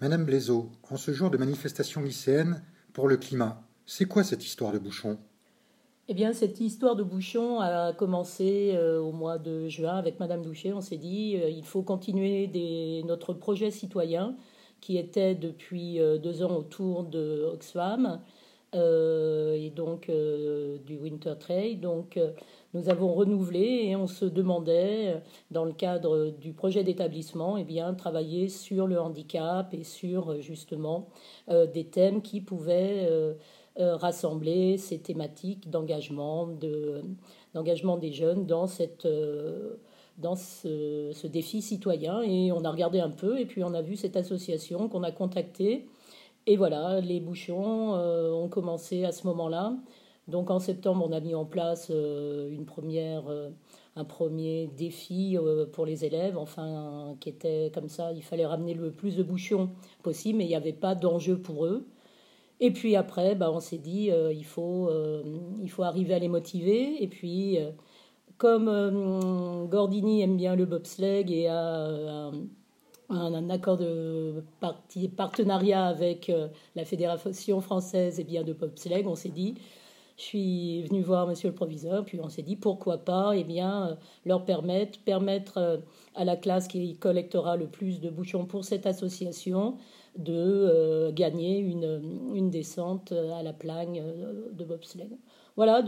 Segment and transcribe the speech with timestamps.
[0.00, 2.62] Madame Blaiseau, en ce jour de manifestation lycéenne
[2.92, 5.18] pour le climat, c'est quoi cette histoire de bouchon?
[6.06, 10.42] Eh bien, cette histoire de bouchon a commencé euh, au mois de juin avec Madame
[10.42, 10.72] Doucher.
[10.72, 12.48] On s'est dit, euh, il faut continuer
[13.04, 14.36] notre projet citoyen
[14.80, 18.20] qui était depuis euh, deux ans autour de Oxfam
[18.74, 20.10] et donc
[20.86, 21.76] du Winter Trail.
[21.76, 22.18] Donc,
[22.74, 25.18] nous avons renouvelé et on se demandait, euh,
[25.50, 30.40] dans le cadre du projet d'établissement, eh bien, travailler sur le handicap et sur euh,
[30.40, 31.08] justement
[31.48, 33.08] euh, des thèmes qui pouvaient
[33.76, 37.00] rassembler ces thématiques d'engagement, de,
[37.54, 39.06] d'engagement des jeunes dans, cette,
[40.16, 42.20] dans ce, défi citoyen.
[42.22, 45.12] Et on a regardé un peu et puis on a vu cette association qu'on a
[45.12, 45.86] contactée.
[46.50, 49.76] Et voilà, les bouchons ont commencé à ce moment-là.
[50.28, 53.48] Donc en septembre, on a mis en place euh, une première, euh,
[53.96, 58.74] un premier défi euh, pour les élèves, enfin qui était comme ça, il fallait ramener
[58.74, 59.70] le plus de bouchons
[60.02, 61.86] possible, mais il n'y avait pas d'enjeu pour eux.
[62.60, 64.90] Et puis après, bah, on s'est dit, il, faut,
[65.62, 67.02] il faut arriver à les motiver.
[67.02, 67.56] Et puis,
[68.36, 72.32] comme Gordini aime bien le bobsleigh et a
[73.08, 74.42] un, accord de
[75.16, 76.30] partenariat avec
[76.76, 79.54] la Fédération française et bien de bobsleigh, on s'est dit,
[80.18, 83.90] je suis venue voir monsieur le proviseur, puis on s'est dit pourquoi pas eh bien,
[83.90, 83.94] euh,
[84.26, 85.76] leur permettre, permettre euh,
[86.16, 89.76] à la classe qui collectera le plus de bouchons pour cette association
[90.16, 92.02] de euh, gagner une,
[92.34, 94.02] une descente à la plagne
[94.52, 95.16] de bobsleigh.
[95.54, 95.82] Voilà.